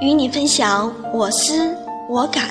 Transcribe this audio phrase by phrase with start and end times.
[0.00, 1.76] 与你分享我思
[2.08, 2.50] 我感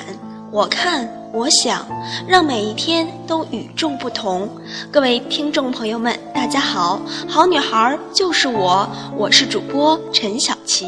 [0.51, 1.85] 我看我想，
[2.27, 4.49] 让每一天都与众不同。
[4.91, 10.87] 各位听众朋友们，大家好，好女孩就是我，我是主播陈小琪。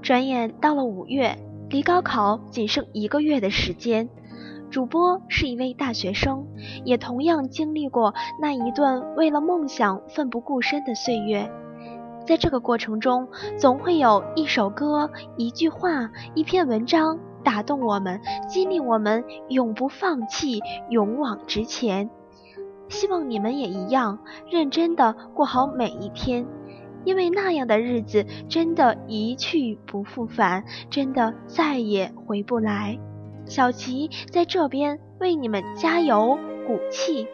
[0.00, 1.36] 转眼到了五月，
[1.74, 4.08] 离高考仅剩一个月的时间。
[4.70, 6.46] 主播是一位大学生，
[6.84, 11.50] 也同样经历过那一段为了梦想奋不顾身的岁月。
[12.24, 13.26] 在这个过程中，
[13.58, 20.60] 总会有一首歌、一句话、一篇文章打动我们，激励我们永不放弃，
[20.90, 22.08] 勇往直前。
[22.88, 26.46] 希望你们也一样，认真的过好每一天。
[27.04, 32.98] 因为那样的日子真的一去不复返，真的再也回不来。
[33.46, 37.26] 小琪在这边为你们加油鼓气。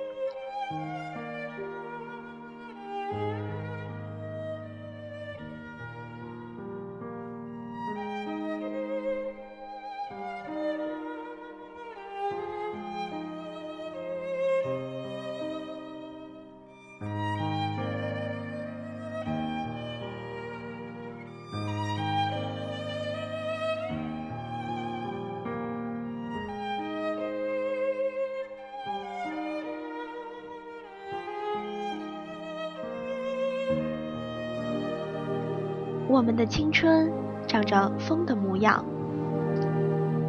[36.21, 37.11] 我们的青春
[37.47, 38.85] 长着风的模样。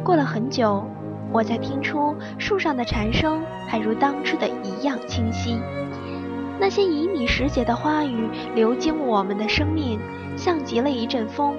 [0.02, 0.82] 过了很久，
[1.30, 5.60] 我才听出树上的蝉声还如当初的一样清晰。
[6.58, 10.00] 那些旖旎时节的花语流经我们的生命，
[10.34, 11.54] 像极了一阵风，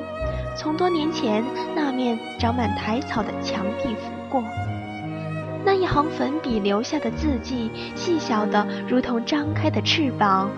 [0.58, 1.43] 从多年前
[1.76, 4.43] 那面长满苔草的墙壁拂过。
[5.64, 10.49] 那一行粉笔留下的字迹，细小的如同张开的翅膀，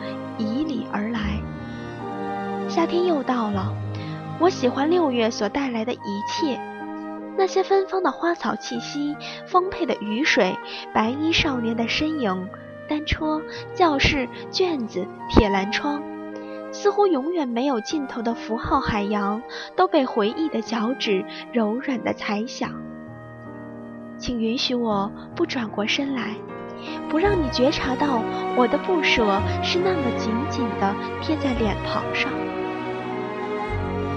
[2.75, 3.73] 夏天又到了，
[4.37, 6.59] 我喜欢六月所带来的一切，
[7.37, 9.15] 那些芬芳的花草气息，
[9.47, 10.53] 丰沛的雨水，
[10.93, 12.49] 白衣少年的身影，
[12.85, 13.41] 单车、
[13.73, 16.03] 教室、卷子、铁栏窗，
[16.73, 19.41] 似乎永远没有尽头的符号海洋，
[19.77, 22.71] 都被回忆的脚趾柔软的踩响。
[24.17, 26.35] 请允许我不转过身来，
[27.07, 28.21] 不让你觉察到
[28.57, 32.29] 我的不舍是那么紧紧地贴在脸庞上。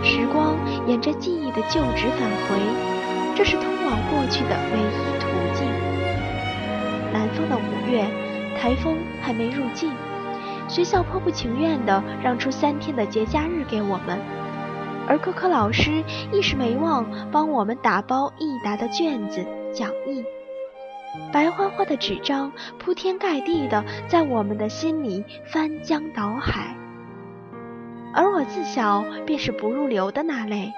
[0.03, 2.59] 时光沿着记忆的旧址返回，
[3.35, 5.67] 这是通往过去的唯一途径。
[7.13, 8.07] 南方的五月，
[8.57, 9.91] 台风还没入境，
[10.69, 14.19] 学校颇不情愿地让出三天的节假日给我们，
[15.07, 19.45] 而各科老师一时没忘帮我们打包一沓的卷子、
[19.75, 20.25] 讲义，
[21.33, 26.78] 白花花的纸张铺天盖地地在我们的心里翻江倒海。
[28.15, 30.73] 而我自小便是不入流的那类，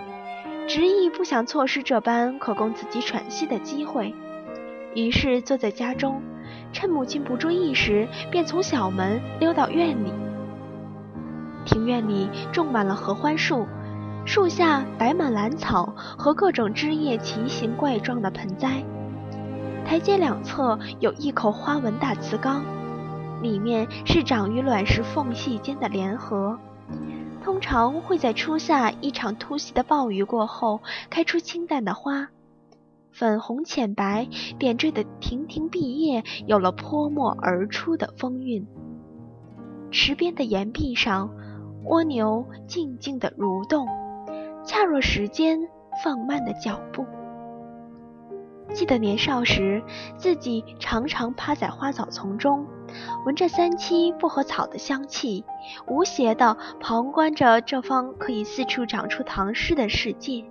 [0.66, 4.14] 执意不想错失这般可供自己喘息的机会，
[4.94, 6.20] 于是坐在家中，
[6.72, 10.12] 趁母亲不注意时，便从小门溜到院里。
[11.64, 13.66] 庭院里种满了合欢树，
[14.24, 18.82] 树下摆满兰草和各种枝叶奇形怪状的盆栽，
[19.86, 22.64] 台阶两侧有一口花纹大瓷缸，
[23.40, 26.58] 里面是长于卵石缝隙间的莲荷。
[27.42, 32.28] 通常会在初夏一场突袭的暴雨过后开出清淡的花，
[33.12, 34.28] 粉红浅白
[34.58, 38.66] 点缀的亭亭碧叶有了泼墨而出的风韵。
[39.90, 41.30] 池边的岩壁上，
[41.84, 43.86] 蜗牛静静地蠕动，
[44.64, 45.58] 恰若时间
[46.04, 47.04] 放慢的脚步。
[48.72, 49.82] 记得年少时，
[50.16, 52.66] 自己常常趴在花草丛中。
[53.24, 55.44] 闻着三七薄荷草的香气，
[55.86, 60.44] 无邪地旁观着这方可以四处长出唐诗的世界。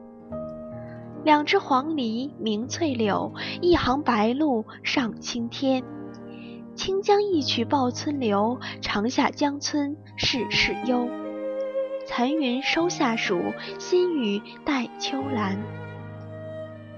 [1.23, 5.83] 两只黄鹂鸣翠柳，一行白鹭上青天。
[6.75, 11.09] 清江一曲报春流，长下江村事事幽。
[12.05, 13.37] 残云收夏暑，
[13.77, 15.57] 新雨带秋兰。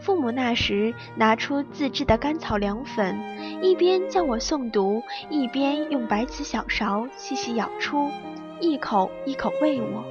[0.01, 3.19] 父母那时拿出自制的甘草凉粉，
[3.61, 8.09] 一边叫我诵读，一边用白瓷小勺细细舀出，
[8.59, 10.03] 一口一口喂我。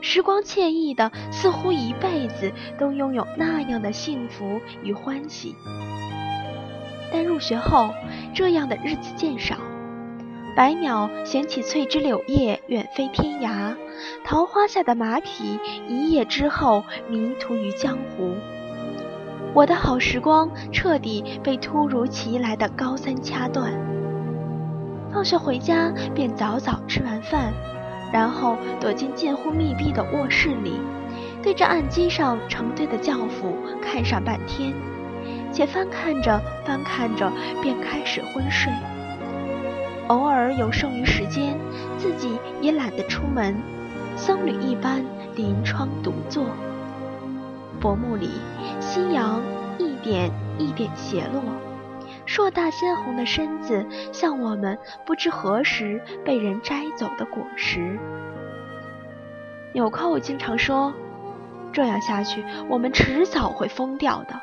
[0.00, 5.56] 时光惬意的，似乎一辈子都拥有那样的幸福与欢喜。
[7.12, 7.92] 但入学后，
[8.32, 9.56] 这样的日子渐少。
[10.54, 13.74] 百鸟衔起翠枝柳叶，远飞天涯；
[14.24, 15.58] 桃花下的马匹，
[15.88, 18.34] 一夜之后迷途于江湖。
[19.54, 23.72] 我的好时光彻底被突如其来的高三掐断。
[25.12, 27.52] 放学回家便早早吃完饭，
[28.10, 30.80] 然后躲进近乎密闭的卧室里，
[31.42, 34.72] 对着案几上成对的教辅看上半天，
[35.52, 38.72] 且翻看着翻看着便开始昏睡。
[40.08, 41.58] 偶尔有剩余时间，
[41.98, 43.54] 自己也懒得出门，
[44.16, 45.04] 僧侣一般
[45.36, 46.46] 临窗独坐。
[47.82, 48.30] 薄暮里，
[48.78, 49.42] 夕阳
[49.76, 51.42] 一点一点斜落，
[52.24, 57.98] 硕大鲜红的身子像我们不知何时被人摘走的果实。
[59.72, 60.94] 纽扣经常说
[61.72, 64.40] ：“这样下去，我们迟早会疯掉的。”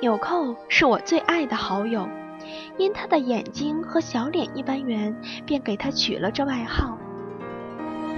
[0.00, 2.08] 纽扣是我最爱的好友，
[2.78, 5.14] 因他的眼睛和小脸一般圆，
[5.44, 6.96] 便给他取了这外号。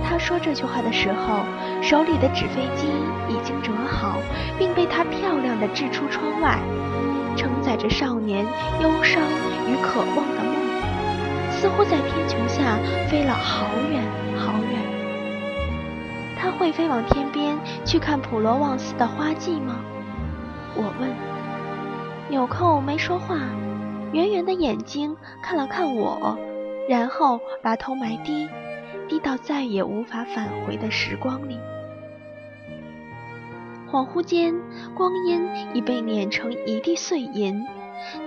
[0.04, 1.40] 他说这句话的时候，
[1.80, 2.86] 手里的纸飞机
[3.28, 4.19] 已经折好，
[4.58, 6.58] 并被他漂亮的掷出窗外，
[7.36, 8.44] 承载着少年
[8.82, 9.22] 忧伤
[9.66, 10.54] 与渴望的梦，
[11.50, 12.76] 似乎在天穹下
[13.08, 14.02] 飞了好远
[14.36, 14.78] 好远。
[16.36, 19.76] 他会飞往天边去看普罗旺斯的花季吗？
[20.74, 21.10] 我问。
[22.28, 23.36] 纽扣没说话，
[24.12, 26.36] 圆圆的眼睛看了看我，
[26.86, 28.46] 然后把头埋低。
[29.08, 31.58] 低到再也无法返回的时光里，
[33.90, 34.55] 恍惚间，
[34.94, 37.66] 光阴已被碾成一地碎银。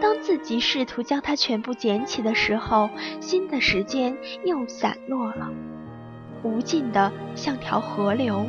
[0.01, 2.89] 当自己试图将它全部捡起的时候，
[3.21, 5.49] 新的时间又散落了，
[6.43, 8.45] 无尽的像条河流。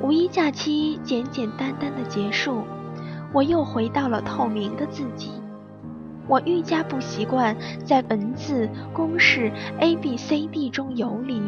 [0.00, 2.64] 五一假期简简单单的结束，
[3.32, 5.30] 我又回到了透明的自己。
[6.26, 11.40] 我愈加不习惯在文字公式 A B C D 中游离，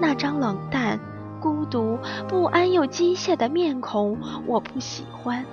[0.00, 0.98] 那张冷淡、
[1.40, 1.98] 孤独、
[2.28, 5.44] 不安又机械的面孔，我不喜欢。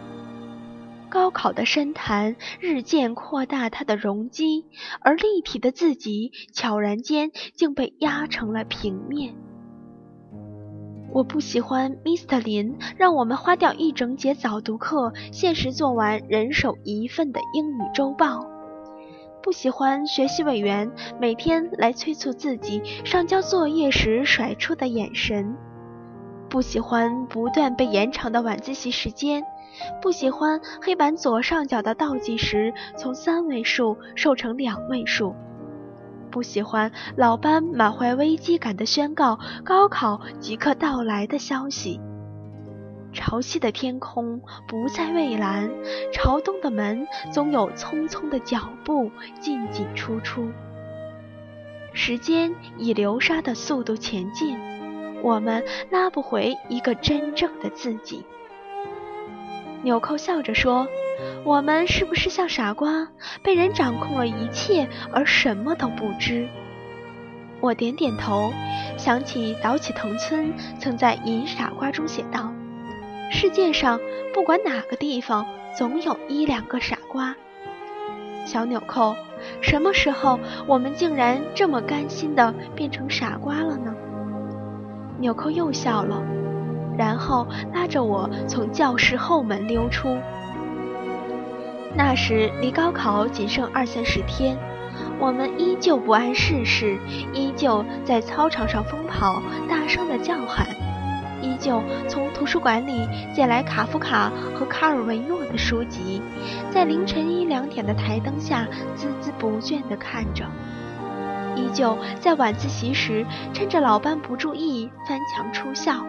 [1.09, 4.65] 高考的深潭日渐扩大它的容积，
[5.01, 9.35] 而立体的自己悄然间竟被压成了平面。
[11.13, 12.41] 我不喜欢 Mr.
[12.41, 18.45] 林让我们花掉一整节早读课，限时做完人手一份的英语周报。
[19.43, 25.53] 不喜欢学习委员每天来催促自己上交作业时甩出的眼神。
[26.47, 29.43] 不喜欢不断被延长的晚自习时间。
[30.01, 35.33] 不喜欢黑板左上角的倒计时从三位数瘦成两位数。
[36.31, 41.99] 不喜欢老班满怀危机感的宣告高考即刻到来的消息。
[43.13, 45.69] 潮汐的天空不再蔚蓝，
[46.13, 50.49] 朝东的门总有匆匆的脚步进进出出。
[51.93, 54.57] 时间以流沙的速度前进，
[55.21, 58.25] 我们拉不回一个真正的自己。
[59.83, 60.87] 纽扣笑着说。
[61.43, 63.07] 我们是不是像傻瓜，
[63.43, 66.47] 被人掌控了一切而什么都不知？
[67.59, 68.51] 我点点头，
[68.97, 72.51] 想起岛崎藤村曾在《银傻瓜》中写道
[73.31, 73.99] ：“世界上
[74.33, 75.45] 不管哪个地方，
[75.77, 77.35] 总有一两个傻瓜。”
[78.45, 79.15] 小纽扣，
[79.61, 83.93] 什么时候我们竟然这么甘心的变成傻瓜了呢？
[85.19, 86.23] 纽扣又笑了，
[86.97, 90.17] 然后拉着我从教室后门溜出。
[91.95, 94.57] 那时离高考仅剩二三十天，
[95.19, 96.97] 我们依旧不谙世事，
[97.33, 100.65] 依旧在操场上疯跑，大声的叫喊，
[101.41, 106.21] 依旧从图书馆里借来卡夫卡和卡尔维诺的书籍，
[106.71, 110.45] 在凌晨一两点的台灯下孜孜不倦地看着，
[111.57, 116.05] 依旧在晚自习时趁着老班不注意翻墙出校。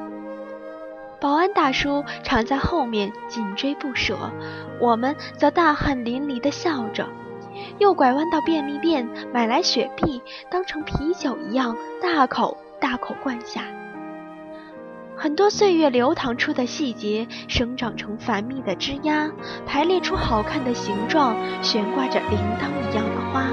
[1.23, 4.19] 保安大叔常在后面紧追不舍，
[4.81, 7.07] 我们则大汗淋漓地笑着，
[7.79, 13.63] 又拐弯到便利店买来雪碧，当成啤酒一样大口大口灌下。
[15.15, 19.31] 很多岁月流淌出的细节生长成繁密的枝桠，
[19.65, 23.47] 排列出好看的形状，悬挂着铃铛一样的花。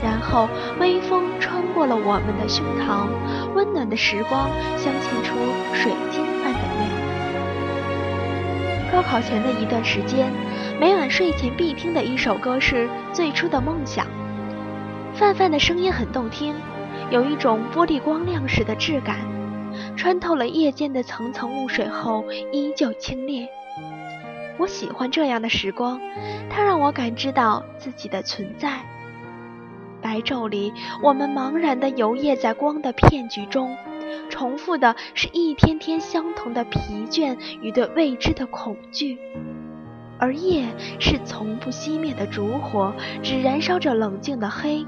[0.00, 3.08] 然后微风穿过了我们的胸膛，
[3.56, 5.34] 温暖的时光镶嵌出
[5.74, 6.67] 水晶般的。
[8.98, 10.28] 高考前的一段时间，
[10.80, 14.04] 每晚睡前必听的一首歌是《最初的梦想》。
[15.14, 16.56] 范范的声音很动听，
[17.08, 19.18] 有一种玻璃光亮时的质感，
[19.96, 23.46] 穿透了夜间的层层雾水后依旧清冽。
[24.58, 26.00] 我喜欢这样的时光，
[26.50, 28.80] 它让我感知到自己的存在。
[30.02, 33.76] 白昼里，我们茫然地游曳在光的骗局中，
[34.28, 36.78] 重复的是一天天相同的疲
[37.10, 39.18] 倦与对未知的恐惧。
[40.18, 40.66] 而夜
[40.98, 44.84] 是从不熄灭的烛火，只燃烧着冷静的黑，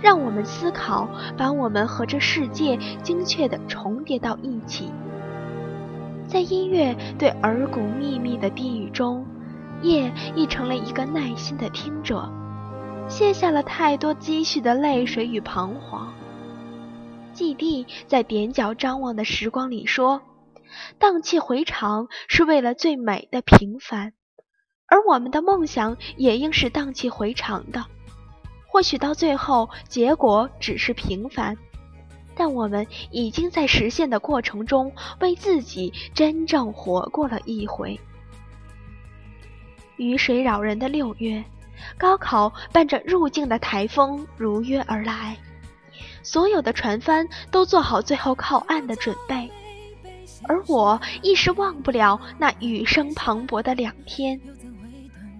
[0.00, 4.90] 让我们思考，把我们和这世界精确地重叠到一起。
[6.26, 9.26] 在音乐对耳骨秘密的低语中，
[9.82, 12.26] 夜亦成了一个耐心的听者，
[13.06, 16.08] 卸下了太多积蓄的泪水与彷徨。
[17.40, 20.20] 季地在踮脚张望的时光里说
[21.00, 24.12] ：“荡气回肠是为了最美的平凡。”
[24.86, 27.86] 而我们的梦想也应是荡气回肠的，
[28.68, 31.56] 或许到最后结果只是平凡，
[32.34, 37.98] 但我们已经在实现的过程中为自己真正活过了一回。
[39.96, 41.42] 雨水扰人的六月，
[41.96, 45.38] 高考伴着入境的台风如约而来，
[46.22, 49.50] 所有的船帆都做好最后靠岸的准备，
[50.44, 54.40] 而我一时忘不了那雨声磅礴的两天。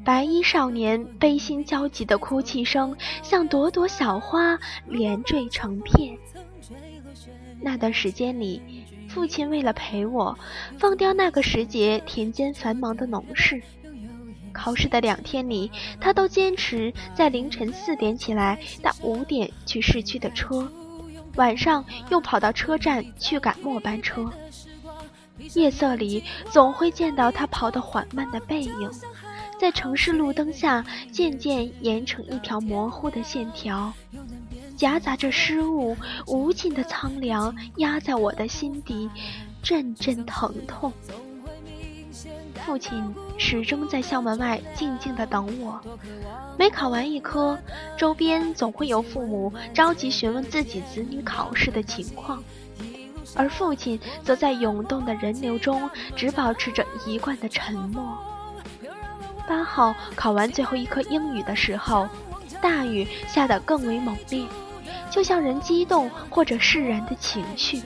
[0.02, 6.18] 白衣少年悲心焦急的哭泣声，像朵朵小花连缀成片。
[7.60, 8.62] 那段时间里，
[9.08, 10.38] 父亲为了陪我，
[10.78, 13.62] 放掉那个时节田间繁忙的农事。
[14.52, 20.70] 考试的两天里，他都坚持在凌晨四点起来，搭五点去市区的车，
[21.36, 24.30] 晚上又跑到车站去赶末班车。
[25.54, 28.90] 夜色里，总会见到他跑得缓慢的背影。
[29.58, 33.92] 在城市路灯下，渐渐延成一条模糊的线条，
[34.76, 39.10] 夹杂着失误，无尽的苍凉压在我的心底，
[39.62, 40.92] 阵阵疼痛。
[42.64, 45.80] 父亲始终在校门外静静地等我。
[46.58, 47.58] 每考完一科，
[47.96, 52.42] 周边总会有父母着急询问自己子女考试的情况，
[53.34, 58.16] 而父亲则在涌动的人流中，只保持着一贯的沉默。
[59.48, 62.08] 八号考完最后一科英语的时候，
[62.60, 64.44] 大雨下得更为猛烈，
[65.10, 67.82] 就像人激动或者释然的情绪。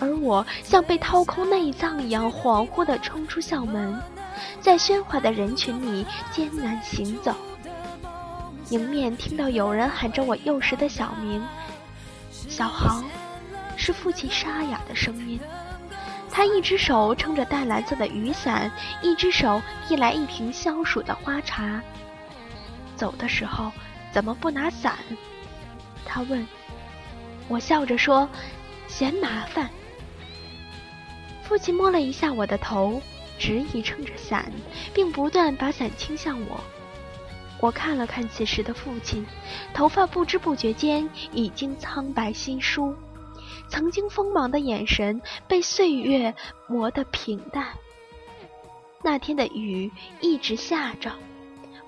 [0.00, 4.00] 而我像被掏空内脏一样恍惚地冲出校门，
[4.60, 7.34] 在喧哗的人群里艰难行走。
[8.70, 11.42] 迎面听到有人喊着我幼时的小名，
[12.30, 13.04] 小航，
[13.76, 15.40] 是父亲沙哑的声音。
[16.30, 18.70] 他一只手撑着淡蓝色的雨伞，
[19.02, 21.82] 一只手递来一瓶消暑的花茶。
[22.94, 23.72] 走的时候
[24.12, 24.96] 怎么不拿伞？
[26.04, 26.46] 他问。
[27.48, 28.28] 我笑着说
[28.86, 29.70] ：“嫌麻烦。”
[31.48, 33.00] 父亲摸了一下我的头，
[33.38, 34.52] 执意撑着伞，
[34.92, 36.60] 并不断把伞倾向我。
[37.58, 39.24] 我看了看此时的父亲，
[39.72, 42.94] 头发不知不觉间已经苍白稀疏。
[43.70, 46.34] 曾经锋芒的眼神被岁月
[46.66, 47.68] 磨得平淡。
[49.02, 49.90] 那天的雨
[50.20, 51.10] 一直下着，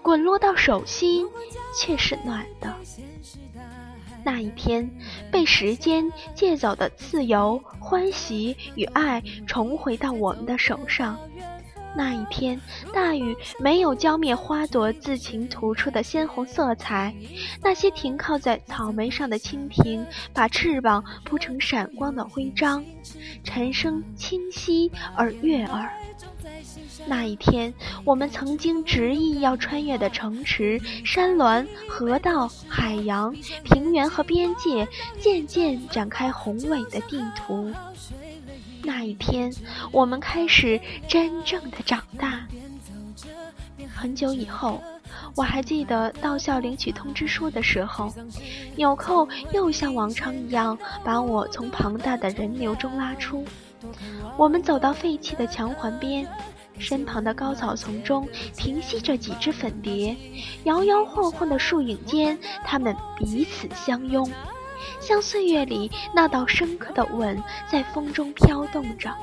[0.01, 1.29] 滚落到手心
[1.79, 2.75] 却是暖的。
[4.25, 4.89] 那一天，
[5.31, 11.19] 被时间借走的自由、欢喜与爱重回到我们的手上。
[11.97, 12.61] 那一天，
[12.95, 17.13] 大雨没有浇灭花朵自行吐出的鲜红色彩。
[17.61, 22.85] 那些停靠在草莓上的蜻蜓，把翅膀铺成闪光的徽章，
[23.43, 25.91] 蝉声清晰而悦耳。
[27.07, 27.73] 那一天，
[28.05, 34.87] 我们曾经执意要穿越的城池、山峦、河道、海洋、平原和边界，
[35.19, 37.73] 渐渐展开宏伟的地图。
[38.83, 39.53] 那一天，
[39.91, 42.47] 我们开始真正的长大。
[43.95, 44.81] 很久以后，
[45.35, 48.13] 我还记得到校领取通知书的时候，
[48.77, 53.45] 纽扣又像往常一样把我从庞大的人流中拉出。
[54.37, 56.27] 我们走到废弃的墙环边，
[56.81, 60.17] 身旁的高草丛中停息着几只粉蝶，
[60.65, 64.29] 摇摇晃晃的树影间，它们彼此相拥。
[64.99, 69.15] 像岁月里那道深刻的吻，在风中飘动着。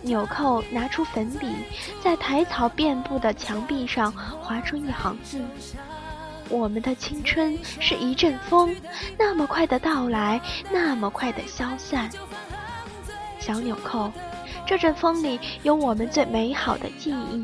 [0.00, 1.52] 纽扣拿出粉笔，
[2.00, 5.40] 在苔草遍布的墙壁上划出一行字
[6.48, 8.74] ：“我们的青春是一阵风，
[9.18, 10.40] 那么快的到来，
[10.70, 12.08] 那么快的消散。”
[13.40, 14.12] 小纽扣，
[14.68, 17.42] 这阵风里有我们最美好的记忆。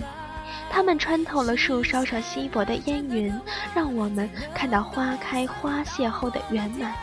[0.68, 3.34] 它们穿透了树梢上稀薄的烟云，
[3.74, 6.94] 让我们看到花开花谢后的圆满。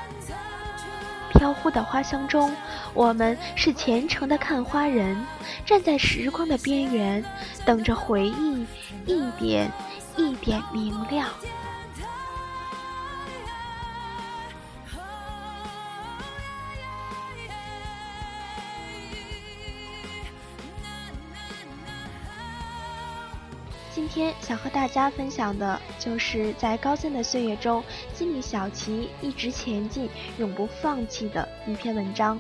[1.34, 2.56] 飘忽的花香中，
[2.94, 5.18] 我们是虔诚的看花人，
[5.66, 7.24] 站在时光的边缘，
[7.66, 8.64] 等着回忆
[9.08, 9.72] 一点
[10.18, 11.28] 一点明亮。
[23.94, 27.84] 今天想和大家分享的就是在高三的岁月中，
[28.14, 32.40] 金米小琪一直前进、永不放弃的一篇文章。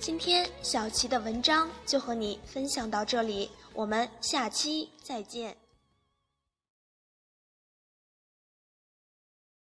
[0.00, 5.61] 今天小琪的文章就和你分享到这里，我们下期再见。